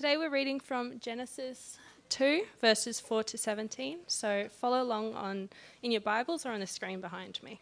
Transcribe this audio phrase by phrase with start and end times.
[0.00, 1.76] Today we're reading from Genesis
[2.08, 3.98] 2, verses 4 to 17.
[4.06, 5.50] So follow along on
[5.82, 7.60] in your Bibles or on the screen behind me.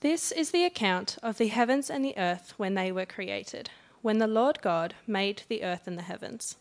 [0.00, 3.70] This is the account of the heavens and the earth when they were created,
[4.02, 6.56] when the Lord God made the earth and the heavens.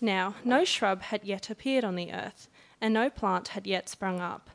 [0.00, 2.46] Now, no shrub had yet appeared on the earth,
[2.80, 4.48] and no plant had yet sprung up,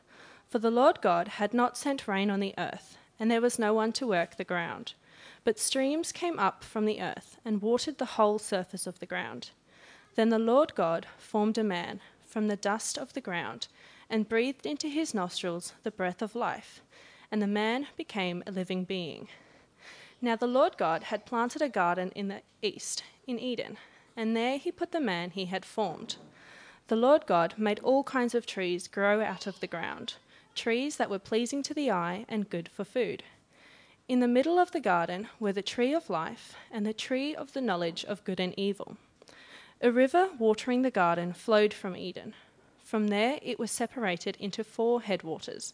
[0.48, 3.74] for the Lord God had not sent rain on the earth, and there was no
[3.74, 4.94] one to work the ground.
[5.44, 9.50] But streams came up from the earth and watered the whole surface of the ground.
[10.14, 13.68] Then the Lord God formed a man from the dust of the ground
[14.08, 16.80] and breathed into his nostrils the breath of life,
[17.30, 19.28] and the man became a living being.
[20.20, 23.76] Now the Lord God had planted a garden in the east, in Eden,
[24.16, 26.16] and there he put the man he had formed.
[26.88, 30.14] The Lord God made all kinds of trees grow out of the ground,
[30.54, 33.22] trees that were pleasing to the eye and good for food.
[34.06, 37.54] In the middle of the garden were the tree of life and the tree of
[37.54, 38.98] the knowledge of good and evil.
[39.80, 42.34] A river watering the garden flowed from Eden.
[42.82, 45.72] From there it was separated into four headwaters.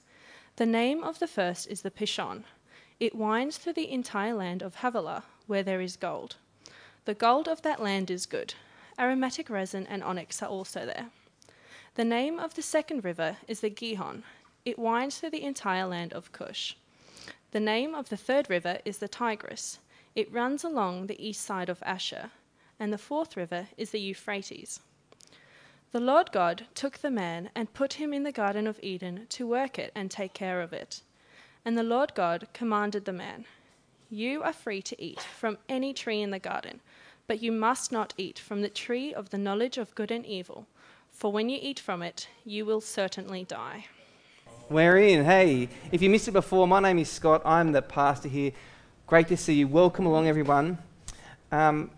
[0.57, 2.45] The name of the first is the Pishon.
[3.01, 6.37] It winds through the entire land of Havilah, where there is gold.
[7.07, 8.55] The gold of that land is good.
[8.97, 11.11] Aromatic resin and onyx are also there.
[11.97, 14.23] The name of the second river is the Gihon.
[14.65, 16.77] It winds through the entire land of Cush.
[17.53, 19.81] The name of the third river is the Tigris.
[20.15, 22.31] It runs along the east side of Ashur.
[22.79, 24.81] And the fourth river is the Euphrates.
[25.93, 29.49] The Lord God took the man and put him in the Garden of Eden to
[29.49, 31.03] work it and take care of it.
[31.65, 33.45] And the Lord God commanded the man,
[34.09, 36.81] You are free to eat from any tree in the garden,
[37.27, 40.67] but you must not eat from the tree of the knowledge of good and evil,
[41.11, 43.87] for when you eat from it, you will certainly die.
[44.71, 45.25] We're in.
[45.25, 47.43] Hey, if you missed it before, my name is Scott.
[47.45, 48.53] I'm the pastor here.
[49.09, 49.67] Great to see you.
[49.67, 50.79] Welcome along, everyone.
[51.51, 51.91] Um,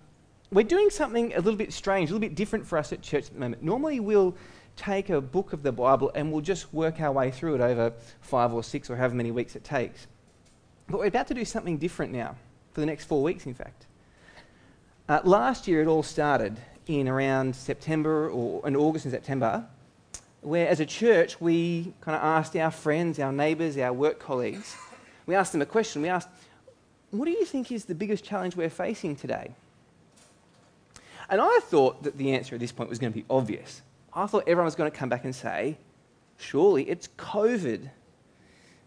[0.50, 3.26] we're doing something a little bit strange, a little bit different for us at church
[3.26, 3.62] at the moment.
[3.62, 4.34] Normally, we'll
[4.74, 7.92] take a book of the Bible and we'll just work our way through it over
[8.22, 10.06] five or six or however many weeks it takes.
[10.88, 12.36] But we're about to do something different now,
[12.72, 13.84] for the next four weeks, in fact.
[15.10, 19.66] Uh, last year, it all started in around September or in August and September
[20.42, 24.76] where as a church we kind of asked our friends, our neighbours, our work colleagues,
[25.26, 26.02] we asked them a question.
[26.02, 26.28] We asked,
[27.10, 29.52] What do you think is the biggest challenge we're facing today?
[31.30, 33.80] And I thought that the answer at this point was going to be obvious.
[34.12, 35.78] I thought everyone was going to come back and say,
[36.36, 37.88] Surely it's COVID.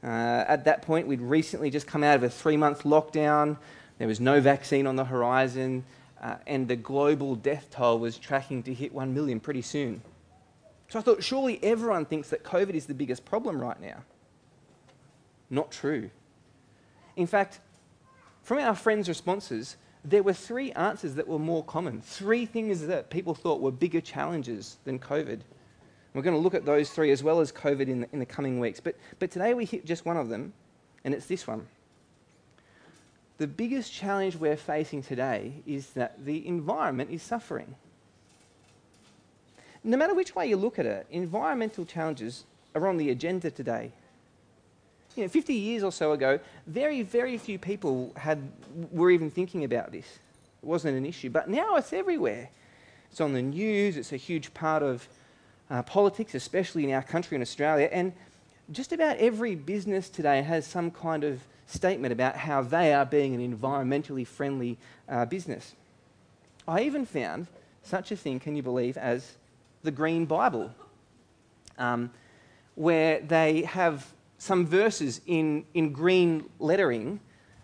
[0.03, 0.07] Uh,
[0.47, 3.57] at that point, we'd recently just come out of a three month lockdown.
[3.97, 5.85] There was no vaccine on the horizon,
[6.21, 10.01] uh, and the global death toll was tracking to hit 1 million pretty soon.
[10.87, 14.03] So I thought, surely everyone thinks that COVID is the biggest problem right now.
[15.49, 16.09] Not true.
[17.15, 17.59] In fact,
[18.43, 22.01] from our friends' responses, there were three answers that were more common.
[22.01, 25.39] Three things that people thought were bigger challenges than COVID.
[26.13, 28.25] We're going to look at those three as well as COVID in the, in the
[28.25, 28.79] coming weeks.
[28.79, 30.53] But, but today we hit just one of them,
[31.03, 31.67] and it's this one.
[33.37, 37.75] The biggest challenge we're facing today is that the environment is suffering
[39.85, 43.91] no matter which way you look at it, environmental challenges are on the agenda today.
[45.15, 48.41] You know, 50 years or so ago, very, very few people had,
[48.91, 50.05] were even thinking about this.
[50.61, 51.29] It wasn't an issue.
[51.29, 52.49] But now it's everywhere.
[53.11, 55.07] It's on the news, it's a huge part of
[55.69, 57.87] uh, politics, especially in our country in Australia.
[57.91, 58.11] And
[58.71, 63.35] just about every business today has some kind of statement about how they are being
[63.35, 65.73] an environmentally friendly uh, business.
[66.67, 67.47] I even found
[67.83, 69.35] such a thing, can you believe, as
[69.85, 70.73] the Green Bible,
[71.77, 72.11] um,
[72.75, 74.05] where they have
[74.37, 77.19] some verses in, in green lettering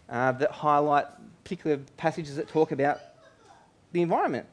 [0.09, 1.05] uh, that highlight
[1.43, 2.99] particular passages that talk about
[3.91, 4.47] the environment.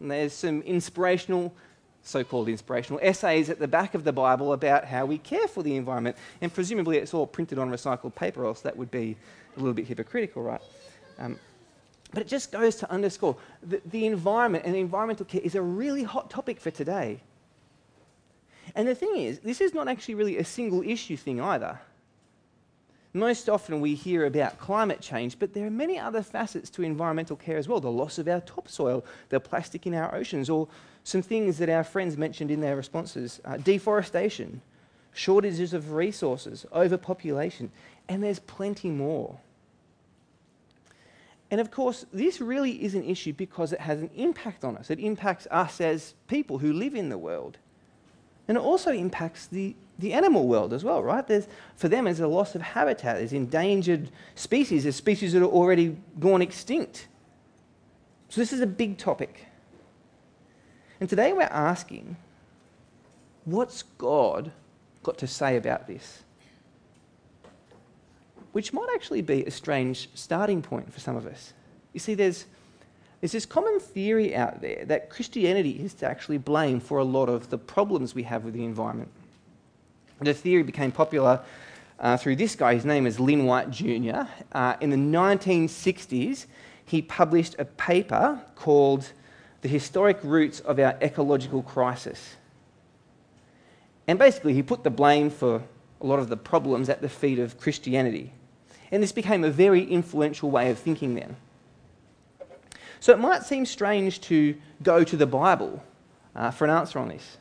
[0.00, 1.54] And there's some inspirational,
[2.02, 5.62] so called inspirational, essays at the back of the Bible about how we care for
[5.62, 6.16] the environment.
[6.40, 9.16] And presumably it's all printed on recycled paper, else that would be
[9.56, 10.60] a little bit hypocritical, right?
[11.18, 11.38] Um,
[12.12, 16.02] but it just goes to underscore that the environment and environmental care is a really
[16.02, 17.20] hot topic for today.
[18.74, 21.80] And the thing is, this is not actually really a single issue thing either.
[23.12, 27.36] Most often we hear about climate change, but there are many other facets to environmental
[27.36, 30.68] care as well the loss of our topsoil, the plastic in our oceans, or
[31.02, 34.60] some things that our friends mentioned in their responses uh, deforestation,
[35.14, 37.70] shortages of resources, overpopulation,
[38.08, 39.38] and there's plenty more.
[41.50, 44.90] And of course, this really is an issue because it has an impact on us.
[44.90, 47.58] It impacts us as people who live in the world.
[48.48, 51.26] And it also impacts the, the animal world as well, right?
[51.26, 55.46] There's, for them, there's a loss of habitat, there's endangered species, there's species that are
[55.46, 57.08] already gone extinct.
[58.28, 59.46] So, this is a big topic.
[61.00, 62.16] And today we're asking
[63.44, 64.52] what's God
[65.02, 66.22] got to say about this?
[68.56, 71.52] Which might actually be a strange starting point for some of us.
[71.92, 72.46] You see, there's,
[73.20, 77.28] there's this common theory out there that Christianity is to actually blame for a lot
[77.28, 79.10] of the problems we have with the environment.
[80.22, 81.42] The theory became popular
[82.00, 82.72] uh, through this guy.
[82.72, 84.22] His name is Lynn White Jr.
[84.52, 86.46] Uh, in the 1960s,
[86.86, 89.12] he published a paper called
[89.60, 92.36] The Historic Roots of Our Ecological Crisis.
[94.06, 95.62] And basically, he put the blame for
[96.00, 98.32] a lot of the problems at the feet of Christianity.
[98.90, 101.36] And this became a very influential way of thinking then.
[103.00, 105.82] So it might seem strange to go to the Bible
[106.34, 107.38] uh, for an answer on this.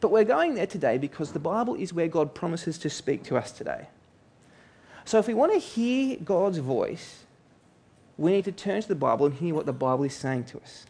[0.00, 3.36] But we're going there today because the Bible is where God promises to speak to
[3.36, 3.88] us today.
[5.04, 7.24] So if we want to hear God's voice,
[8.16, 10.60] we need to turn to the Bible and hear what the Bible is saying to
[10.60, 10.86] us.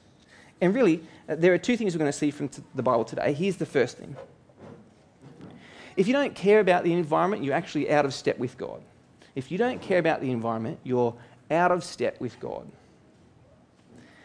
[0.61, 3.33] And really, uh, there are two things we're going to see from the Bible today.
[3.33, 4.17] Here's the first thing
[5.97, 8.81] if you don't care about the environment, you're actually out of step with God.
[9.35, 11.15] If you don't care about the environment, you're
[11.51, 12.67] out of step with God.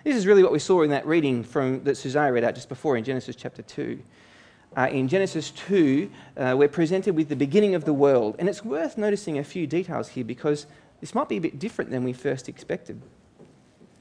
[0.03, 2.69] This is really what we saw in that reading from that Susanna read out just
[2.69, 3.99] before in Genesis chapter 2.
[4.75, 8.35] Uh, in Genesis 2, uh, we're presented with the beginning of the world.
[8.39, 10.67] And it's worth noticing a few details here because
[11.01, 13.01] this might be a bit different than we first expected.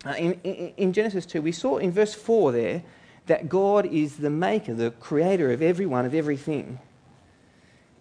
[0.05, 2.83] Uh, in, in, in Genesis 2, we saw in verse 4 there
[3.27, 6.79] that God is the maker, the creator of everyone, of everything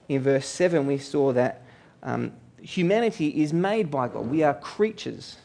[0.07, 1.61] in verse 7, we saw that
[2.03, 2.31] um,
[2.61, 4.27] humanity is made by God.
[4.27, 5.37] We are creatures.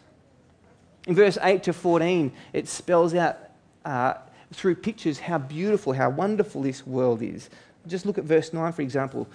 [1.07, 3.39] In verse 8 to 14, it spells out
[3.85, 4.15] uh,
[4.53, 7.49] through pictures how beautiful, how wonderful this world is.
[7.87, 9.27] Just look at verse 9, for example.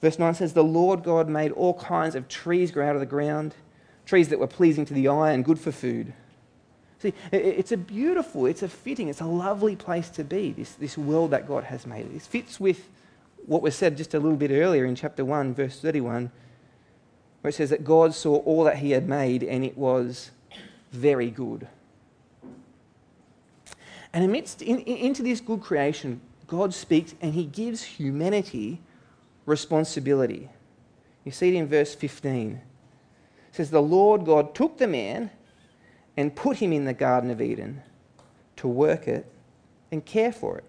[0.00, 3.06] Verse 9 says, The Lord God made all kinds of trees grow out of the
[3.06, 3.54] ground,
[4.04, 6.12] trees that were pleasing to the eye and good for food.
[6.98, 10.96] See, it's a beautiful, it's a fitting, it's a lovely place to be, this, this
[10.96, 12.12] world that God has made.
[12.12, 12.88] This fits with
[13.44, 16.30] what was said just a little bit earlier in chapter 1, verse 31,
[17.46, 20.32] where it says that God saw all that he had made and it was
[20.90, 21.68] very good.
[24.12, 28.80] And amidst in, in, into this good creation, God speaks and he gives humanity
[29.44, 30.48] responsibility.
[31.22, 32.50] You see it in verse 15.
[32.50, 32.60] It
[33.54, 35.30] says, The Lord God took the man
[36.16, 37.80] and put him in the Garden of Eden
[38.56, 39.24] to work it
[39.92, 40.64] and care for it.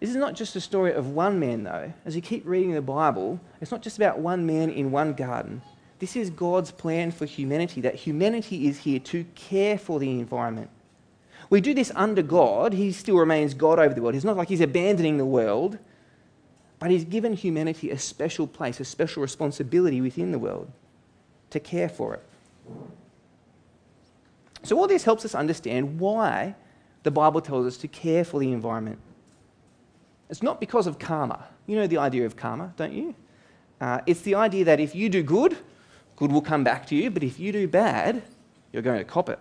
[0.00, 1.92] This is not just a story of one man, though.
[2.04, 5.60] As you keep reading the Bible, it's not just about one man in one garden.
[5.98, 10.70] This is God's plan for humanity, that humanity is here to care for the environment.
[11.50, 12.72] We do this under God.
[12.72, 14.14] He still remains God over the world.
[14.14, 15.78] It's not like He's abandoning the world,
[16.78, 20.70] but He's given humanity a special place, a special responsibility within the world
[21.50, 22.22] to care for it.
[24.62, 26.54] So, all this helps us understand why
[27.02, 28.98] the Bible tells us to care for the environment.
[30.30, 31.46] It's not because of karma.
[31.66, 33.14] You know the idea of karma, don't you?
[33.80, 35.56] Uh, it's the idea that if you do good,
[36.16, 38.22] good will come back to you, but if you do bad,
[38.72, 39.38] you're going to cop it.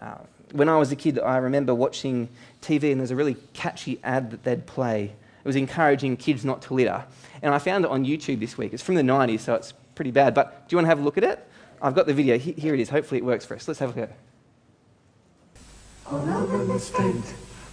[0.00, 0.16] Uh,
[0.52, 2.28] when I was a kid, I remember watching
[2.62, 5.04] TV and there's a really catchy ad that they'd play.
[5.04, 7.04] It was encouraging kids not to litter.
[7.42, 8.72] And I found it on YouTube this week.
[8.72, 10.34] It's from the 90s, so it's pretty bad.
[10.34, 11.46] But do you want to have a look at it?
[11.80, 12.38] I've got the video.
[12.38, 12.88] Here it is.
[12.88, 13.68] Hopefully, it works for us.
[13.68, 14.16] Let's have a look at it.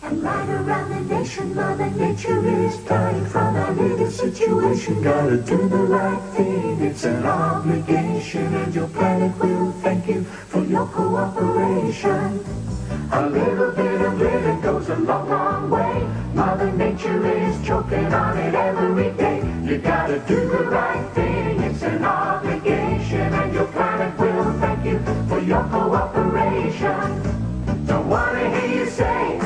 [0.05, 5.01] And right around the nation, Mother Nature is dying from a little situation.
[5.01, 10.63] Gotta do the right thing, it's an obligation, and your planet will thank you for
[10.63, 12.39] your cooperation.
[13.13, 16.07] A little bit of glitter goes a long, long way.
[16.35, 19.39] Mother Nature is choking on it every day.
[19.63, 24.99] You gotta do the right thing, it's an obligation, and your planet will thank you
[25.27, 27.87] for your cooperation.
[27.87, 29.44] Don't wanna hear you say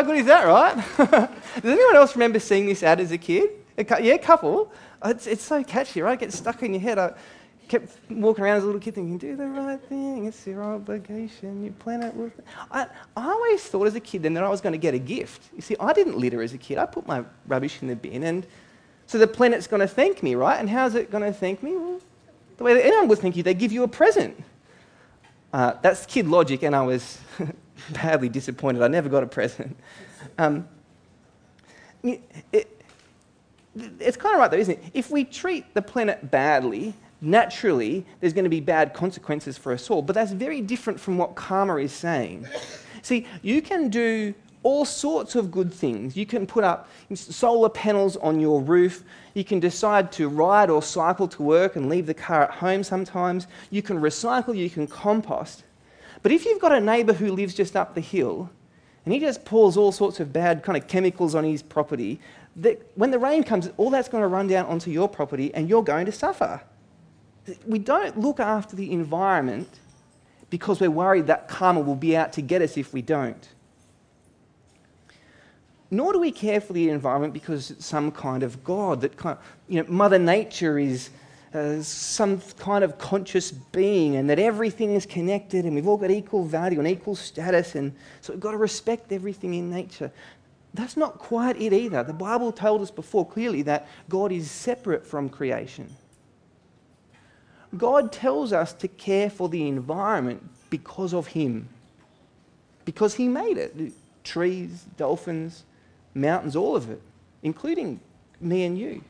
[0.00, 0.74] how good is that, right?
[1.62, 3.50] Does anyone else remember seeing this ad as a kid?
[3.76, 4.72] A yeah, couple.
[5.04, 6.14] It's, it's so catchy, right?
[6.14, 6.98] It gets stuck in your head.
[6.98, 7.12] I
[7.68, 11.62] kept walking around as a little kid thinking, do the right thing, it's your obligation,
[11.62, 12.30] your planet will.
[12.70, 14.98] I, I always thought as a kid then that I was going to get a
[14.98, 15.50] gift.
[15.54, 16.78] You see, I didn't litter as a kid.
[16.78, 18.46] I put my rubbish in the bin, and
[19.06, 20.58] so the planet's going to thank me, right?
[20.58, 21.76] And how's it going to thank me?
[21.76, 22.00] Well,
[22.56, 24.42] the way that anyone would thank you, they give you a present.
[25.52, 27.18] Uh, that's kid logic, and I was
[27.92, 28.82] badly disappointed.
[28.82, 29.76] I never got a present.
[30.36, 30.68] Um,
[32.02, 32.20] it,
[33.72, 34.84] it's kind of right, though, isn't it?
[34.92, 39.90] If we treat the planet badly, naturally there's going to be bad consequences for us
[39.90, 40.02] all.
[40.02, 42.46] But that's very different from what karma is saying.
[43.02, 46.16] See, you can do all sorts of good things.
[46.16, 49.04] You can put up solar panels on your roof.
[49.34, 52.82] You can decide to ride or cycle to work and leave the car at home
[52.82, 53.46] sometimes.
[53.70, 55.64] You can recycle, you can compost.
[56.22, 58.50] But if you've got a neighbour who lives just up the hill
[59.04, 62.20] and he just pours all sorts of bad kind of chemicals on his property,
[62.56, 65.68] that when the rain comes, all that's going to run down onto your property and
[65.68, 66.60] you're going to suffer.
[67.66, 69.68] We don't look after the environment
[70.50, 73.48] because we're worried that karma will be out to get us if we don't.
[75.90, 79.38] Nor do we care for the environment because it's some kind of God that kind
[79.38, 81.10] of, you know, Mother Nature is
[81.52, 86.10] uh, some kind of conscious being and that everything is connected and we've all got
[86.10, 90.12] equal value and equal status and so we've got to respect everything in nature.
[90.74, 92.04] That's not quite it either.
[92.04, 95.88] The Bible told us before clearly that God is separate from creation.
[97.76, 101.68] God tells us to care for the environment because of Him,
[102.84, 103.92] because He made it
[104.22, 105.64] trees, dolphins,
[106.14, 107.00] mountains, all of it,
[107.42, 108.00] including
[108.40, 109.02] me and you.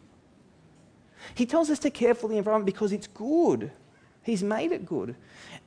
[1.34, 3.70] He tells us to care for the environment because it's good.
[4.22, 5.14] He's made it good.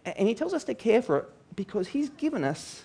[0.05, 2.83] And He tells us to care for it because He's given us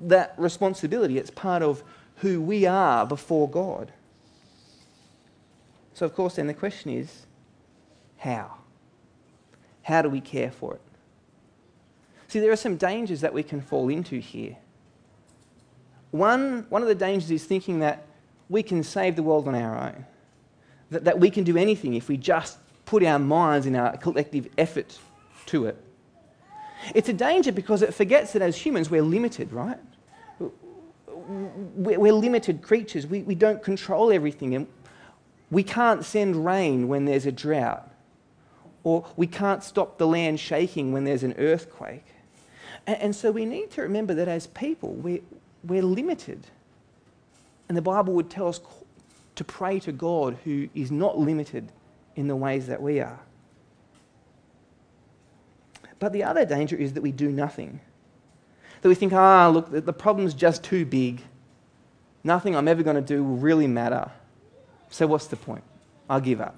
[0.00, 1.18] that responsibility.
[1.18, 1.82] It's part of
[2.16, 3.92] who we are before God.
[5.94, 7.26] So, of course, then the question is
[8.18, 8.58] how?
[9.82, 10.80] How do we care for it?
[12.28, 14.56] See, there are some dangers that we can fall into here.
[16.10, 18.04] One, one of the dangers is thinking that
[18.48, 20.04] we can save the world on our own,
[20.90, 24.48] that, that we can do anything if we just put our minds in our collective
[24.56, 24.98] effort
[25.46, 25.82] to it.
[26.94, 29.78] It's a danger because it forgets that as humans we're limited, right?
[31.08, 33.06] We're limited creatures.
[33.06, 34.54] We, we don't control everything.
[34.54, 34.68] And
[35.50, 37.90] we can't send rain when there's a drought
[38.84, 42.04] or we can't stop the land shaking when there's an earthquake.
[42.86, 45.22] And, and so we need to remember that as people, we're,
[45.64, 46.46] we're limited.
[47.68, 48.60] And the Bible would tell us
[49.36, 51.70] to pray to God who is not limited
[52.16, 53.20] in the ways that we are.
[55.98, 57.80] But the other danger is that we do nothing.
[58.82, 61.22] That we think, ah, look, the problem's just too big.
[62.24, 64.10] Nothing I'm ever going to do will really matter.
[64.90, 65.64] So what's the point?
[66.08, 66.54] I'll give up.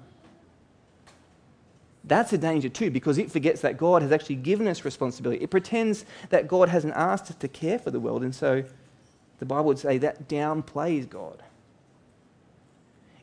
[2.03, 5.43] That's a danger too, because it forgets that God has actually given us responsibility.
[5.43, 8.63] It pretends that God hasn't asked us to care for the world, and so
[9.37, 11.43] the Bible would say that downplays God.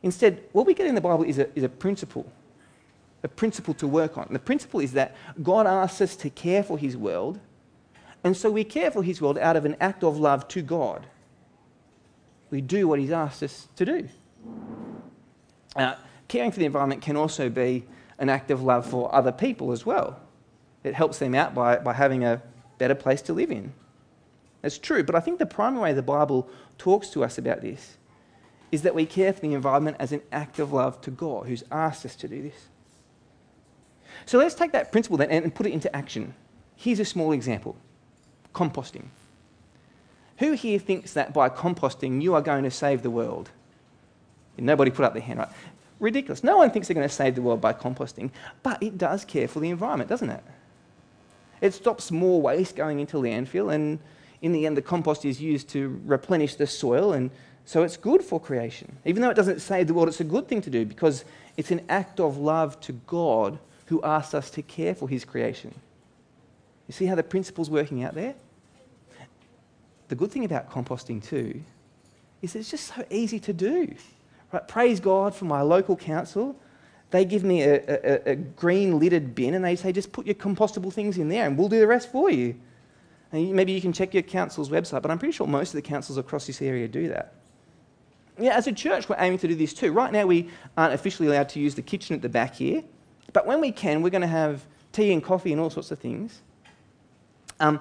[0.03, 2.31] Instead, what we get in the Bible is a, is a principle,
[3.23, 4.25] a principle to work on.
[4.27, 7.39] And the principle is that God asks us to care for His world,
[8.23, 11.07] and so we care for His world out of an act of love to God.
[12.49, 14.09] We do what He's asked us to do.
[15.75, 17.85] Now, caring for the environment can also be
[18.19, 20.19] an act of love for other people as well.
[20.83, 22.41] It helps them out by, by having a
[22.77, 23.73] better place to live in.
[24.61, 27.97] That's true, but I think the primary way the Bible talks to us about this
[28.71, 31.63] is that we care for the environment as an act of love to God, who's
[31.71, 32.67] asked us to do this.
[34.25, 36.33] So let's take that principle then and put it into action.
[36.75, 37.75] Here's a small example
[38.53, 39.05] composting.
[40.39, 43.49] Who here thinks that by composting you are going to save the world?
[44.57, 45.49] Nobody put up their hand, right?
[45.99, 46.43] ridiculous.
[46.43, 48.31] No one thinks they're going to save the world by composting,
[48.63, 50.43] but it does care for the environment, doesn't it?
[51.61, 53.99] It stops more waste going into landfill, and
[54.41, 57.31] in the end, the compost is used to replenish the soil, and
[57.67, 58.97] so it's good for creation.
[59.03, 61.25] Even though it doesn't save the world, it's a good thing to do because
[61.57, 65.75] it's an act of love to God who asks us to care for his creation.
[66.87, 68.35] You see how the principle's working out there?
[70.07, 71.61] The good thing about composting, too,
[72.41, 73.93] is it's just so easy to do.
[74.53, 74.65] Right?
[74.65, 76.55] Praise God for my local council.
[77.11, 80.35] They give me a, a, a green lidded bin and they say, just put your
[80.35, 82.55] compostable things in there and we'll do the rest for you.
[83.33, 85.81] And maybe you can check your council's website, but I'm pretty sure most of the
[85.81, 87.33] councils across this area do that.
[88.39, 89.91] Yeah, as a church, we're aiming to do this too.
[89.91, 92.83] Right now, we aren't officially allowed to use the kitchen at the back here,
[93.33, 95.97] but when we can, we're going to have tea and coffee and all sorts of
[95.97, 96.41] things.
[97.59, 97.79] Um,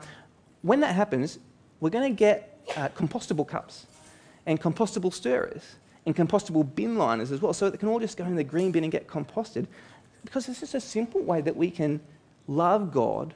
[0.62, 1.38] when that happens,
[1.80, 3.86] we're going to get uh, compostable cups
[4.46, 8.24] and compostable stirrers and compostable bin liners as well, so they can all just go
[8.24, 9.66] in the green bin and get composted.
[10.24, 12.00] Because it's just a simple way that we can
[12.48, 13.34] love God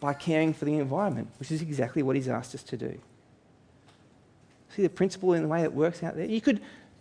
[0.00, 3.00] by caring for the environment, which is exactly what He's asked us to do.
[4.74, 6.26] See the principle in the way it works out there?
[6.26, 6.60] You could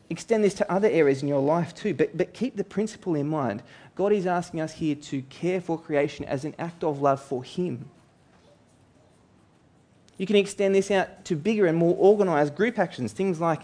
[0.09, 3.27] extend this to other areas in your life too, but, but keep the principle in
[3.27, 3.61] mind.
[3.95, 7.43] God is asking us here to care for creation as an act of love for
[7.43, 7.89] Him.
[10.17, 13.61] You can extend this out to bigger and more organised group actions, things like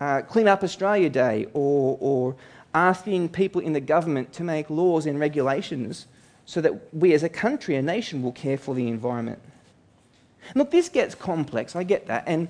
[0.00, 2.36] uh, Clean Up Australia Day or, or
[2.74, 6.06] asking people in the government to make laws and regulations
[6.46, 9.38] so that we as a country, a nation, will care for the environment.
[10.54, 12.48] Look, this gets complex, I get that, and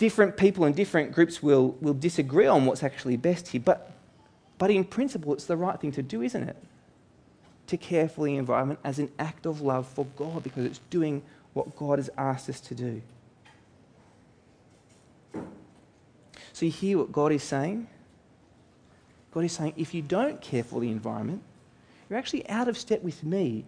[0.00, 3.92] different people and different groups will, will disagree on what's actually best here, but,
[4.56, 6.56] but in principle, it's the right thing to do, isn't it?
[7.66, 11.20] To care for the environment as an act of love for God because it's doing
[11.52, 13.02] what God has asked us to do.
[16.54, 17.86] So you hear what God is saying?
[19.32, 21.42] God is saying, if you don't care for the environment,
[22.08, 23.66] you're actually out of step with me,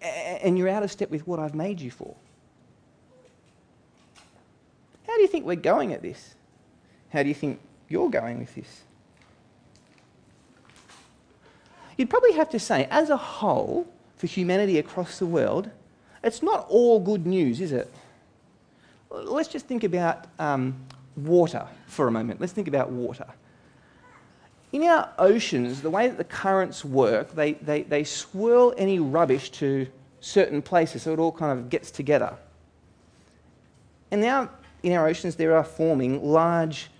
[0.00, 2.14] and you're out of step with what I've made you for.
[5.06, 6.34] How do you think we're going at this?
[7.08, 7.58] How do you think
[7.88, 8.82] you're going with this?
[11.96, 13.86] You'd probably have to say, as a whole,
[14.16, 15.70] for humanity across the world,
[16.22, 17.92] it's not all good news, is it?
[19.10, 20.76] Let's just think about um,
[21.16, 22.40] water for a moment.
[22.40, 23.26] Let's think about water.
[24.72, 29.50] In our oceans, the way that the currents work, they, they, they swirl any rubbish
[29.50, 29.86] to
[30.20, 32.34] certain places so it all kind of gets together.
[34.10, 34.50] And now
[34.82, 36.90] in our oceans, there are forming large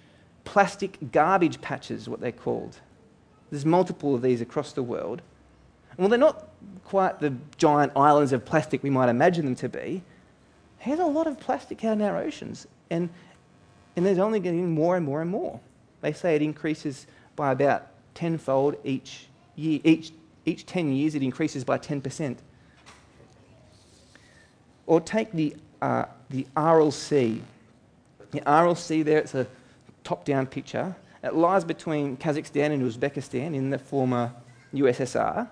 [0.44, 2.78] plastic garbage patches, what they're called.
[3.50, 5.22] There's multiple of these across the world.
[5.90, 6.48] And well, they're not
[6.84, 10.02] quite the giant islands of plastic we might imagine them to be.
[10.84, 13.08] There's a lot of plastic out in our oceans, and,
[13.94, 15.60] and there's only getting more and more and more.
[16.00, 19.80] They say it increases by about tenfold each year.
[19.84, 20.12] Each,
[20.44, 22.36] each 10 years, it increases by 10%.
[24.86, 27.42] Or take the, uh, the Aral Sea.
[28.32, 29.46] The Sea there, it's a
[30.04, 30.96] top down picture.
[31.22, 34.32] It lies between Kazakhstan and Uzbekistan in the former
[34.74, 35.48] USSR.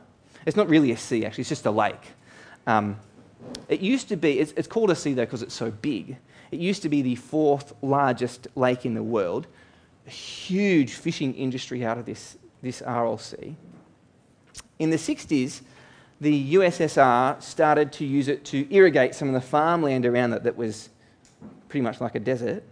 [0.46, 2.08] It's not really a sea, actually, it's just a lake.
[2.66, 2.98] Um,
[3.68, 6.16] it used to be, it's, it's called a sea though because it's so big.
[6.50, 9.46] It used to be the fourth largest lake in the world.
[10.06, 13.56] A huge fishing industry out of this, this Sea.
[14.78, 15.60] In the 60s,
[16.20, 20.56] the USSR started to use it to irrigate some of the farmland around it that
[20.56, 20.88] was
[21.70, 22.62] pretty much like a desert.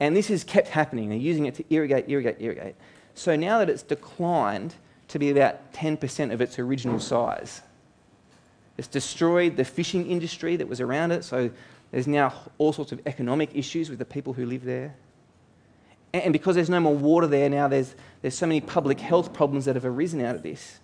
[0.00, 1.08] And this has kept happening.
[1.08, 2.74] They're using it to irrigate, irrigate, irrigate.
[3.14, 4.74] So now that it's declined
[5.08, 7.62] to be about 10% of its original size,
[8.78, 11.50] it's destroyed the fishing industry that was around it, so
[11.92, 14.96] there's now all sorts of economic issues with the people who live there.
[16.14, 19.66] And because there's no more water there now, there's, there's so many public health problems
[19.66, 20.80] that have arisen out of this.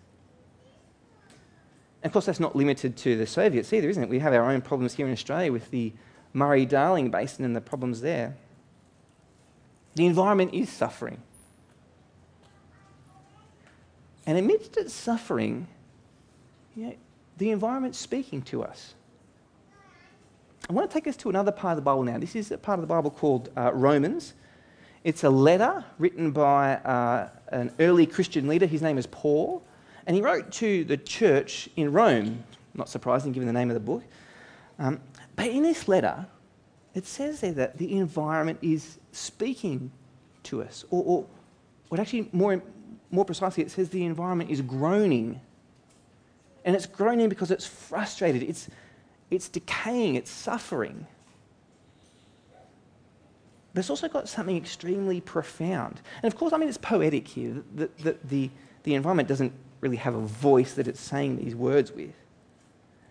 [2.03, 4.09] And of course, that's not limited to the Soviets either, isn't it?
[4.09, 5.93] We have our own problems here in Australia with the
[6.33, 8.37] Murray Darling Basin and the problems there.
[9.95, 11.23] The environment is suffering.
[14.27, 15.67] And amidst its suffering,
[16.77, 16.95] you know,
[17.39, 18.95] the environment's speaking to us.
[20.69, 22.19] I want to take us to another part of the Bible now.
[22.19, 24.35] This is a part of the Bible called uh, Romans.
[25.03, 28.67] It's a letter written by uh, an early Christian leader.
[28.67, 29.63] His name is Paul.
[30.07, 33.81] And he wrote to the church in Rome, not surprising given the name of the
[33.81, 34.03] book.
[34.79, 35.01] Um,
[35.39, 36.27] but in this letter,
[36.95, 39.93] it says there that the environment is speaking
[40.43, 40.85] to us.
[40.91, 41.27] Or, or,
[41.91, 42.61] or actually, more,
[43.13, 45.41] more precisely, it says the environment is groaning
[46.65, 48.69] and it's groaning because it's frustrated, it's,
[49.31, 51.07] it's decaying, it's suffering.
[53.73, 56.01] But it's also got something extremely profound.
[56.21, 57.63] And of course, I mean, it's poetic here.
[57.77, 58.51] that, the, the,
[58.83, 62.13] the environment doesn't really have a voice that it's saying these words with.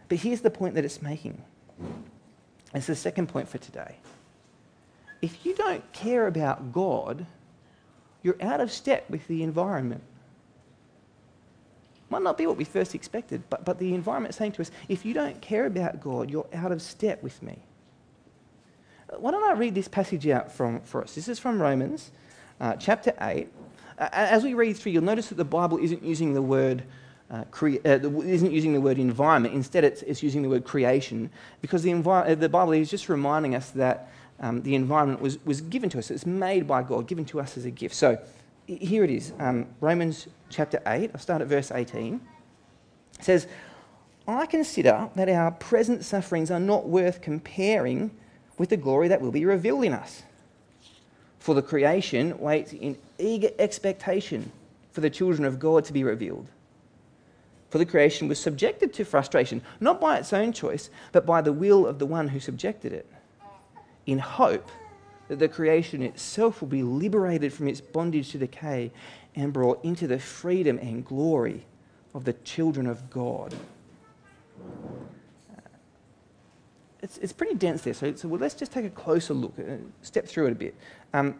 [0.09, 1.41] But here's the point that it's making.
[2.77, 3.95] It's the second point for today.
[5.21, 7.25] If you don't care about God,
[8.21, 10.03] you're out of step with the environment.
[12.09, 14.71] Might not be what we first expected, but, but the environment is saying to us,
[14.87, 17.57] if you don't care about God, you're out of step with me.
[19.17, 21.15] Why don't I read this passage out from, for us?
[21.15, 22.11] This is from Romans
[22.61, 23.47] uh, chapter 8.
[23.97, 26.83] Uh, as we read through, you'll notice that the Bible isn't using the word
[27.29, 29.53] uh, crea- uh, isn't using the word environment.
[29.53, 31.29] Instead, it's, it's using the word creation
[31.61, 35.43] because the, envi- uh, the Bible is just reminding us that um, the environment was,
[35.45, 36.11] was given to us.
[36.11, 37.95] It's made by God, given to us as a gift.
[37.95, 38.17] So
[38.67, 41.11] here it is um, Romans chapter 8.
[41.13, 42.21] I'll start at verse 18.
[43.19, 43.47] It says,
[44.27, 48.11] I consider that our present sufferings are not worth comparing
[48.57, 50.23] with the glory that will be revealed in us.
[51.39, 54.51] For the creation waits in eager expectation
[54.91, 56.47] for the children of God to be revealed.
[57.69, 61.51] For the creation was subjected to frustration, not by its own choice, but by the
[61.51, 63.11] will of the one who subjected it,
[64.05, 64.69] in hope
[65.27, 68.91] that the creation itself will be liberated from its bondage to decay
[69.35, 71.65] and brought into the freedom and glory
[72.13, 73.53] of the children of God.
[77.01, 77.93] it's, it's pretty dense there.
[77.93, 80.75] So, so let's just take a closer look, uh, step through it a bit.
[81.13, 81.35] Um,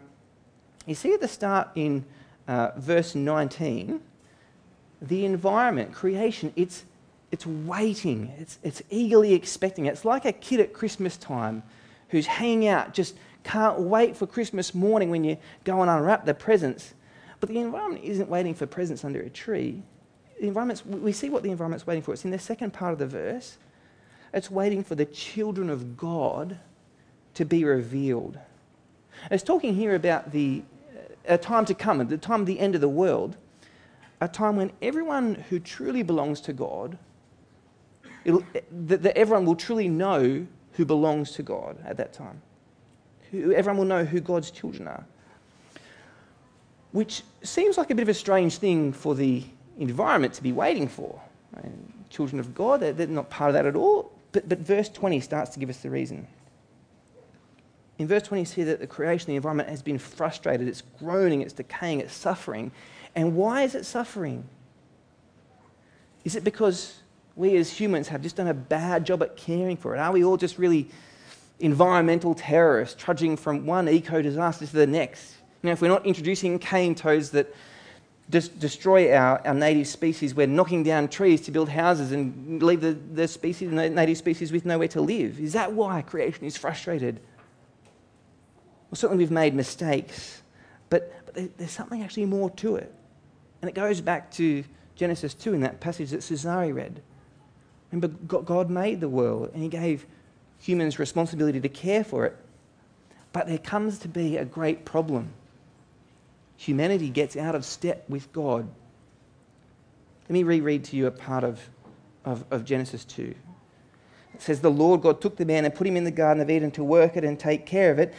[0.86, 2.04] you see at the start in
[2.46, 4.00] uh, verse 19,
[5.00, 6.84] the environment, creation, it's,
[7.30, 9.86] it's waiting, it's, it's eagerly expecting.
[9.86, 11.62] It's like a kid at Christmas time
[12.08, 16.34] who's hanging out, just can't wait for Christmas morning when you go and unwrap the
[16.34, 16.94] presents.
[17.40, 19.82] But the environment isn't waiting for presents under a tree.
[20.40, 22.12] The environment's, we see what the environment's waiting for.
[22.12, 23.58] It's in the second part of the verse.
[24.32, 26.58] It's waiting for the children of God
[27.34, 28.38] to be revealed.
[29.30, 30.62] It's talking here about the
[30.94, 33.36] uh, a time to come, the time of the end of the world,
[34.20, 36.98] a time when everyone who truly belongs to God,
[38.24, 42.40] that, that everyone will truly know who belongs to God at that time.
[43.30, 45.04] Who, everyone will know who God's children are.
[46.92, 49.44] Which seems like a bit of a strange thing for the
[49.78, 51.20] environment to be waiting for.
[52.10, 54.12] children of God, they're, they're not part of that at all.
[54.32, 56.26] But, but verse 20 starts to give us the reason.
[57.98, 60.68] In verse 20, you see that the creation, the environment has been frustrated.
[60.68, 62.70] It's groaning, it's decaying, it's suffering.
[63.18, 64.44] And why is it suffering?
[66.24, 67.00] Is it because
[67.34, 69.98] we as humans have just done a bad job at caring for it?
[69.98, 70.88] Are we all just really
[71.58, 75.34] environmental terrorists trudging from one eco disaster to the next?
[75.62, 77.52] You know, if we're not introducing cane toads that
[78.30, 80.32] destroy our, our native species.
[80.32, 84.52] We're knocking down trees to build houses and leave the, the species, the native species
[84.52, 85.40] with nowhere to live.
[85.40, 87.18] Is that why creation is frustrated?
[88.90, 90.40] Well, certainly we've made mistakes,
[90.88, 92.94] but, but there's something actually more to it.
[93.60, 97.02] And it goes back to Genesis 2 in that passage that Cesare read.
[97.90, 100.06] Remember, God made the world and He gave
[100.58, 102.36] humans responsibility to care for it.
[103.32, 105.32] But there comes to be a great problem
[106.58, 108.68] humanity gets out of step with God.
[110.24, 111.70] Let me reread to you a part of,
[112.24, 113.34] of, of Genesis 2.
[114.34, 116.50] It says, The Lord God took the man and put him in the Garden of
[116.50, 118.12] Eden to work it and take care of it.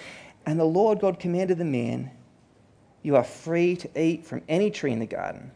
[0.46, 2.10] And the Lord God commanded the man,
[3.02, 5.52] You are free to eat from any tree in the garden,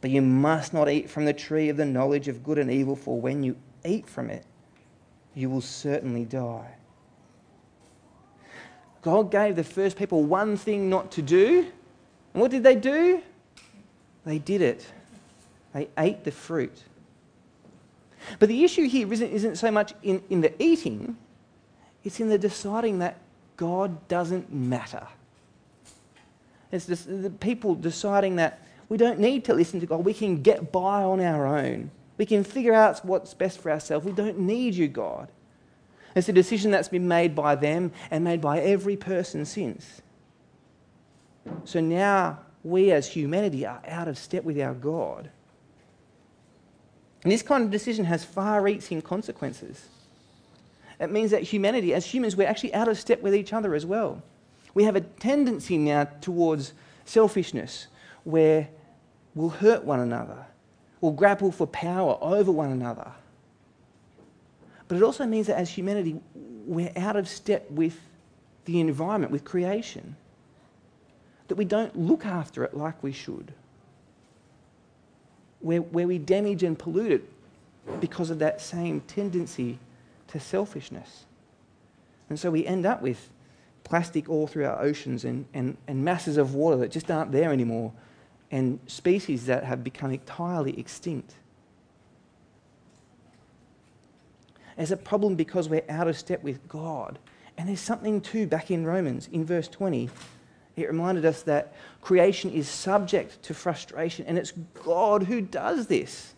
[0.00, 2.96] but you must not eat from the tree of the knowledge of good and evil,
[2.96, 4.44] for when you eat from it,
[5.34, 6.74] you will certainly die.
[9.02, 11.66] God gave the first people one thing not to do.
[12.32, 13.20] And what did they do?
[14.24, 14.86] They did it.
[15.74, 16.82] They ate the fruit.
[18.38, 21.18] But the issue here isn't, isn't so much in, in the eating,
[22.02, 23.18] it's in the deciding that
[23.56, 25.06] God doesn't matter.
[26.74, 30.04] It's just the people deciding that we don't need to listen to God.
[30.04, 31.92] We can get by on our own.
[32.18, 34.04] We can figure out what's best for ourselves.
[34.04, 35.28] We don't need you, God.
[36.16, 40.02] It's a decision that's been made by them and made by every person since.
[41.64, 45.30] So now we as humanity are out of step with our God.
[47.22, 49.86] And this kind of decision has far reaching consequences.
[50.98, 53.86] It means that humanity, as humans, we're actually out of step with each other as
[53.86, 54.22] well.
[54.74, 56.72] We have a tendency now towards
[57.04, 57.86] selfishness
[58.24, 58.68] where
[59.34, 60.46] we'll hurt one another,
[61.00, 63.10] we'll grapple for power over one another.
[64.88, 67.98] But it also means that as humanity, we're out of step with
[68.64, 70.16] the environment, with creation.
[71.48, 73.52] That we don't look after it like we should.
[75.60, 79.78] Where, where we damage and pollute it because of that same tendency
[80.28, 81.24] to selfishness.
[82.28, 83.28] And so we end up with
[83.84, 87.52] plastic all through our oceans and, and, and masses of water that just aren't there
[87.52, 87.92] anymore
[88.50, 91.34] and species that have become entirely extinct.
[94.76, 97.18] There's a problem because we're out of step with God.
[97.56, 100.10] And there's something too back in Romans, in verse 20.
[100.76, 104.52] It reminded us that creation is subject to frustration, and it's
[104.84, 106.34] God who does this.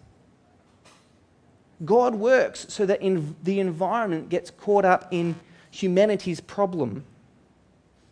[1.85, 5.37] God works so that in the environment gets caught up in
[5.71, 7.05] humanity's problem.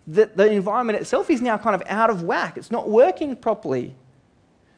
[0.07, 3.95] That the environment itself is now kind of out of whack, it's not working properly.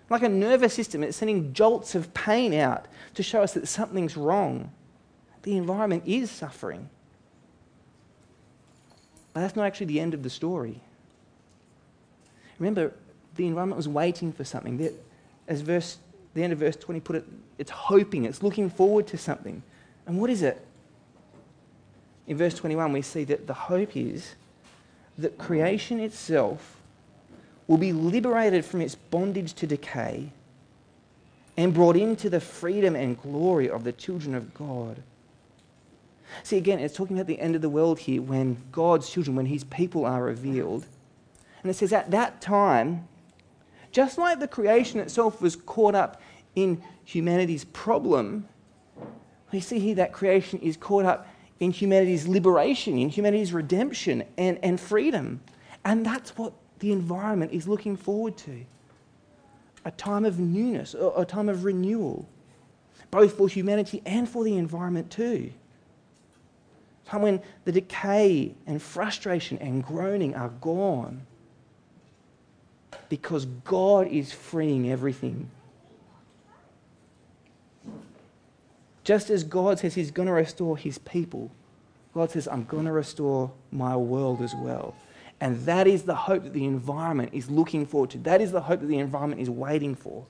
[0.09, 4.17] Like a nervous system, it's sending jolts of pain out to show us that something's
[4.17, 4.71] wrong
[5.47, 6.91] the environment is suffering.
[9.33, 10.81] But that's not actually the end of the story.
[12.59, 12.93] Remember,
[13.37, 14.91] the environment was waiting for something.
[15.47, 15.99] As verse,
[16.35, 17.25] the end of verse 20 put it,
[17.59, 19.63] it's hoping, it's looking forward to something.
[20.07, 20.67] And what is it?
[22.27, 24.35] In verse 21, we see that the hope is
[25.19, 26.77] that creation itself
[27.67, 30.31] will be liberated from its bondage to decay
[31.57, 35.03] and brought into the freedom and glory of the children of God.
[36.43, 39.47] See, again, it's talking about the end of the world here when God's children, when
[39.47, 40.87] his people are revealed.
[41.63, 43.09] And it says at that time,
[43.91, 46.21] just like the creation itself was caught up
[46.55, 48.49] in humanity's problem,
[49.53, 51.27] we see here that creation is caught up
[51.61, 55.41] in humanity's liberation, in humanity's redemption and, and freedom.
[55.85, 58.67] And that's what the environment is looking forward to
[59.85, 62.29] a time of newness, a time of renewal,
[63.13, 65.53] both for humanity and for the environment too.
[67.07, 71.25] A time when the decay and frustration and groaning are gone
[73.09, 75.49] because God is freeing everything.
[79.07, 81.53] Just as God says He's going to restore His people,
[82.13, 84.97] God says, I'm going to restore my world as well.
[85.41, 88.19] And that is the hope that the environment is looking forward to.
[88.19, 90.27] That is the hope that the environment is waiting for.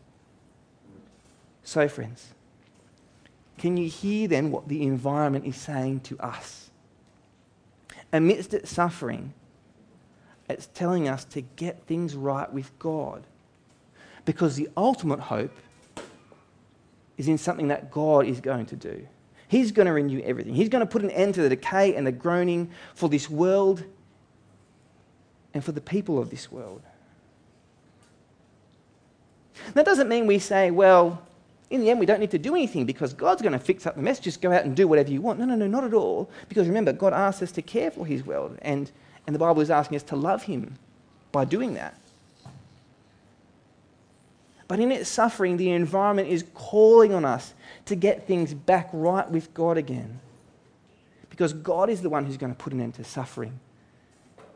[1.64, 2.34] So, friends,
[3.56, 6.68] can you hear then what the environment is saying to us?
[8.12, 9.32] Amidst its suffering,
[10.50, 13.22] it's telling us to get things right with God.
[14.26, 15.56] Because the ultimate hope
[17.16, 19.06] is in something that God is going to do.
[19.48, 20.54] He's going to renew everything.
[20.54, 23.84] He's going to put an end to the decay and the groaning for this world
[25.54, 26.82] and for the people of this world.
[29.74, 31.22] That doesn't mean we say, well,
[31.70, 33.96] in the end, we don't need to do anything because God's going to fix up
[33.96, 34.20] the mess.
[34.20, 35.38] Just go out and do whatever you want.
[35.38, 36.30] No, no, no, not at all.
[36.48, 38.90] Because remember, God asks us to care for His world, and,
[39.26, 40.76] and the Bible is asking us to love Him
[41.32, 41.98] by doing that.
[44.68, 49.28] But in its suffering, the environment is calling on us to get things back right
[49.30, 50.20] with God again.
[51.30, 53.60] Because God is the one who's going to put an end to suffering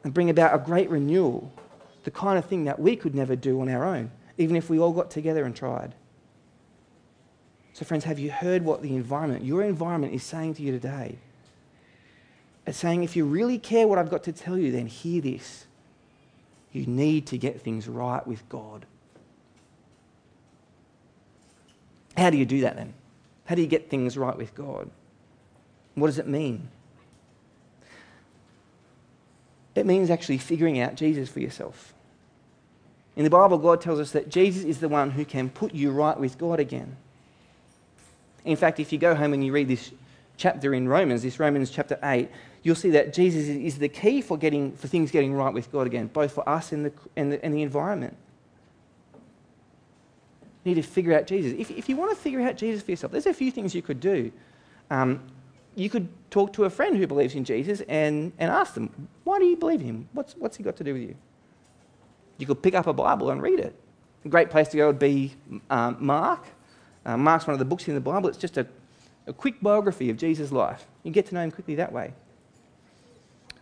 [0.02, 1.52] and bring about a great renewal,
[2.04, 4.78] the kind of thing that we could never do on our own, even if we
[4.78, 5.94] all got together and tried.
[7.72, 11.18] So, friends, have you heard what the environment, your environment, is saying to you today?
[12.66, 15.66] It's saying, if you really care what I've got to tell you, then hear this.
[16.72, 18.86] You need to get things right with God.
[22.20, 22.92] How do you do that then?
[23.46, 24.90] How do you get things right with God?
[25.94, 26.68] What does it mean?
[29.74, 31.94] It means actually figuring out Jesus for yourself.
[33.16, 35.92] In the Bible, God tells us that Jesus is the one who can put you
[35.92, 36.98] right with God again.
[38.44, 39.90] In fact, if you go home and you read this
[40.36, 42.28] chapter in Romans, this Romans chapter 8,
[42.62, 45.86] you'll see that Jesus is the key for, getting, for things getting right with God
[45.86, 48.14] again, both for us and the, and the, and the environment.
[50.64, 51.58] Need to figure out Jesus.
[51.58, 53.82] If, if you want to figure out Jesus for yourself, there's a few things you
[53.82, 54.30] could do.
[54.90, 55.22] Um,
[55.74, 59.38] you could talk to a friend who believes in Jesus and, and ask them, why
[59.38, 60.08] do you believe him?
[60.12, 61.14] What's, what's he got to do with you?
[62.38, 63.74] You could pick up a Bible and read it.
[64.24, 65.34] A great place to go would be
[65.70, 66.44] um, Mark.
[67.06, 68.28] Uh, Mark's one of the books in the Bible.
[68.28, 68.66] It's just a,
[69.26, 70.86] a quick biography of Jesus' life.
[71.02, 72.12] You get to know him quickly that way.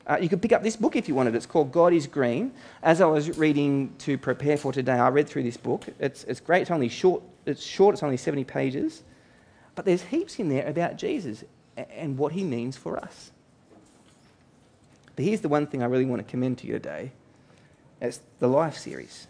[0.08, 1.34] Uh, you could pick up this book if you wanted.
[1.34, 2.52] It's called God is Green.
[2.82, 5.84] As I was reading to prepare for today, I read through this book.
[5.98, 6.62] It's, it's great.
[6.62, 7.22] It's only short.
[7.44, 7.94] It's short.
[7.94, 9.02] It's only 70 pages.
[9.74, 11.44] But there's heaps in there about Jesus
[11.76, 13.30] and what he means for us.
[15.14, 17.12] But here's the one thing I really want to commend to you today.
[18.00, 19.26] It's the Life series.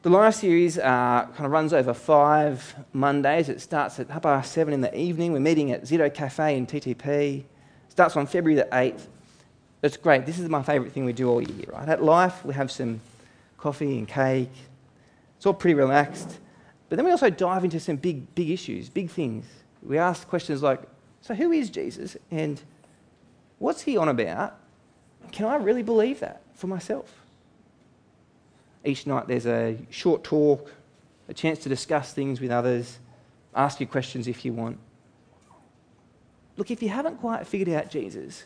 [0.00, 3.50] The Life series uh, kind of runs over five Mondays.
[3.50, 5.32] It starts at half past seven in the evening.
[5.32, 7.44] We're meeting at Zito Cafe in TTP
[7.98, 9.08] starts on February the 8th.
[9.82, 10.24] It's great.
[10.24, 11.88] This is my favourite thing we do all year, right?
[11.88, 13.00] At Life, we have some
[13.56, 14.52] coffee and cake.
[15.36, 16.38] It's all pretty relaxed.
[16.88, 19.46] But then we also dive into some big, big issues, big things.
[19.82, 20.80] We ask questions like,
[21.22, 22.16] so who is Jesus?
[22.30, 22.62] And
[23.58, 24.56] what's he on about?
[25.32, 27.12] Can I really believe that for myself?
[28.84, 30.72] Each night there's a short talk,
[31.28, 33.00] a chance to discuss things with others,
[33.56, 34.78] ask you questions if you want.
[36.58, 38.44] Look, if you haven't quite figured out Jesus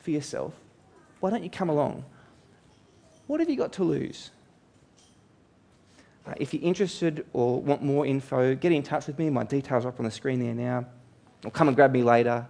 [0.00, 0.54] for yourself,
[1.20, 2.02] why don't you come along?
[3.26, 4.30] What have you got to lose?
[6.26, 9.28] Uh, if you're interested or want more info, get in touch with me.
[9.28, 10.86] My details are up on the screen there now.
[11.44, 12.46] Or come and grab me later.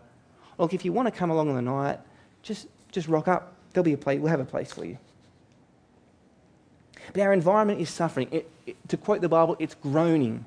[0.57, 1.99] Look, if you want to come along on the night,
[2.43, 3.55] just, just rock up.
[3.73, 4.99] There'll be a place, we'll have a place for you.
[7.13, 8.29] But our environment is suffering.
[8.31, 10.45] It, it, to quote the Bible, it's groaning.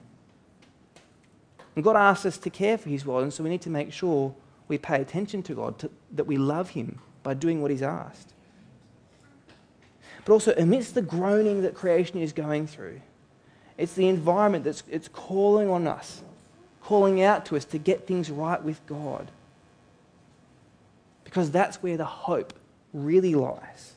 [1.76, 3.92] And God asks us to care for His world, and so we need to make
[3.92, 4.34] sure
[4.68, 8.34] we pay attention to God, to, that we love Him by doing what He's asked.
[10.24, 13.02] But also, amidst the groaning that creation is going through,
[13.78, 16.24] it's the environment that's it's calling on us,
[16.82, 19.30] calling out to us to get things right with God.
[21.24, 22.54] Because that's where the hope
[22.94, 23.94] really lies.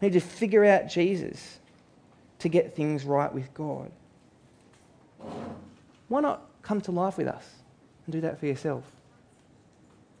[0.00, 1.58] We need to figure out Jesus
[2.40, 3.90] to get things right with God.
[6.08, 7.44] Why not come to life with us
[8.06, 8.84] and do that for yourself?